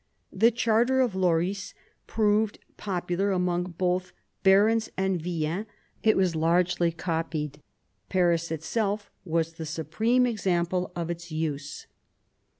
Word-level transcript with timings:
The 0.33 0.49
charter 0.49 0.99
of 0.99 1.13
Lorris 1.13 1.75
proved 2.07 2.57
popular 2.75 3.29
among 3.29 3.75
both 3.77 4.13
barons 4.41 4.89
and 4.97 5.21
villeins. 5.21 5.67
It 6.01 6.17
was 6.17 6.35
largely 6.35 6.91
copied. 6.91 7.61
Paris 8.09 8.49
itself 8.49 9.11
was 9.23 9.53
the 9.53 9.65
supreme 9.67 10.25
example 10.25 10.91
of 10.95 11.11
its 11.11 11.31
use. 11.31 11.85